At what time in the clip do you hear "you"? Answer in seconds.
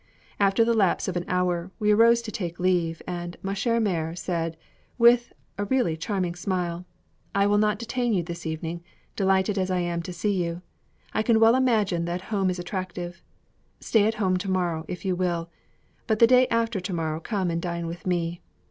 8.11-8.23, 10.43-10.63, 15.05-15.15